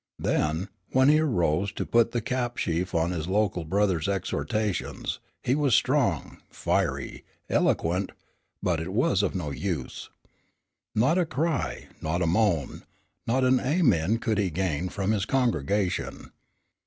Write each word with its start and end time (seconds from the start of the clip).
Then, 0.17 0.69
when 0.93 1.09
he 1.09 1.19
arose 1.19 1.71
to 1.73 1.85
put 1.85 2.09
the 2.11 2.21
cap 2.23 2.57
sheaf 2.57 2.95
on 2.95 3.11
his 3.11 3.27
local 3.27 3.63
brother's 3.63 4.07
exhortations, 4.09 5.19
he 5.43 5.53
was 5.53 5.75
strong, 5.75 6.39
fiery, 6.49 7.23
eloquent, 7.51 8.11
but 8.63 8.79
it 8.79 8.93
was 8.93 9.21
of 9.21 9.35
no 9.35 9.51
use. 9.51 10.09
Not 10.95 11.19
a 11.19 11.25
cry, 11.27 11.85
not 12.01 12.23
a 12.23 12.25
moan, 12.25 12.81
not 13.27 13.43
an 13.43 13.59
Amen 13.59 14.17
could 14.17 14.39
he 14.39 14.49
gain 14.49 14.89
from 14.89 15.11
his 15.11 15.25
congregation. 15.27 16.31